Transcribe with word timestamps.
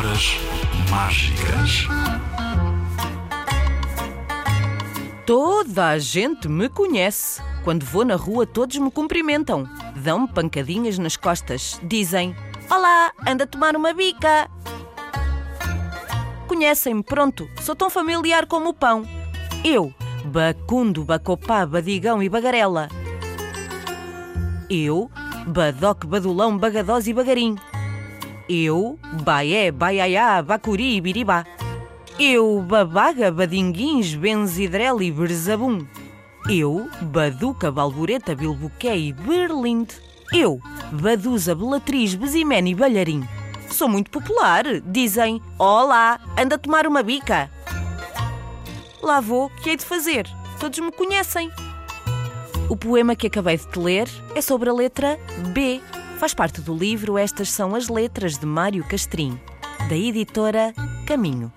Palavras 0.00 0.32
mágicas. 0.88 1.86
Toda 5.26 5.88
a 5.88 5.98
gente 5.98 6.48
me 6.48 6.70
conhece. 6.70 7.42
Quando 7.64 7.84
vou 7.84 8.02
na 8.02 8.16
rua, 8.16 8.46
todos 8.46 8.78
me 8.78 8.90
cumprimentam. 8.90 9.68
Dão-me 9.96 10.26
pancadinhas 10.26 10.98
nas 10.98 11.18
costas. 11.18 11.78
Dizem: 11.82 12.34
Olá, 12.70 13.12
anda 13.28 13.44
a 13.44 13.46
tomar 13.46 13.76
uma 13.76 13.92
bica. 13.92 14.50
Conhecem-me, 16.48 17.02
pronto, 17.02 17.46
sou 17.60 17.76
tão 17.76 17.90
familiar 17.90 18.46
como 18.46 18.70
o 18.70 18.74
pão. 18.74 19.06
Eu, 19.62 19.92
Bacundo, 20.24 21.04
Bacopá, 21.04 21.66
Badigão 21.66 22.22
e 22.22 22.28
Bagarela. 22.30 22.88
Eu, 24.70 25.10
Badoc, 25.46 26.06
Badulão, 26.06 26.56
Bagadós 26.56 27.06
e 27.06 27.12
Bagarim. 27.12 27.58
Eu, 28.52 28.98
Baé, 29.22 29.70
Baiaiá, 29.70 30.42
Bacuri 30.42 30.96
e 30.96 31.00
Biribá. 31.00 31.46
Eu, 32.18 32.60
Babaga, 32.60 33.30
Badinguins, 33.30 34.16
Benzidrel 34.16 35.00
e 35.00 35.12
Berzabum. 35.12 35.86
Eu, 36.48 36.90
Baduca, 37.00 37.70
Balboreta, 37.70 38.34
Bilboqué 38.34 38.98
e 38.98 39.12
Berlinde. 39.12 39.94
Eu, 40.32 40.60
Baduza, 40.90 41.54
Belatriz, 41.54 42.16
Bezimene 42.16 42.72
e 42.72 42.74
Balharim. 42.74 43.22
Sou 43.70 43.88
muito 43.88 44.10
popular. 44.10 44.64
Dizem, 44.80 45.40
olá, 45.56 46.18
anda 46.36 46.56
a 46.56 46.58
tomar 46.58 46.88
uma 46.88 47.04
bica. 47.04 47.48
Lá 49.00 49.20
vou, 49.20 49.48
que 49.62 49.70
hei 49.70 49.76
de 49.76 49.84
fazer? 49.84 50.26
Todos 50.58 50.80
me 50.80 50.90
conhecem. 50.90 51.52
O 52.68 52.76
poema 52.76 53.14
que 53.14 53.28
acabei 53.28 53.56
de 53.56 53.68
te 53.68 53.78
ler 53.78 54.08
é 54.34 54.40
sobre 54.40 54.68
a 54.68 54.72
letra 54.72 55.20
B. 55.54 55.80
Faz 56.20 56.34
parte 56.34 56.60
do 56.60 56.76
livro 56.76 57.16
Estas 57.16 57.48
são 57.48 57.74
as 57.74 57.88
letras 57.88 58.36
de 58.36 58.44
Mário 58.44 58.84
Castrim, 58.84 59.40
da 59.88 59.96
editora 59.96 60.74
Caminho. 61.06 61.50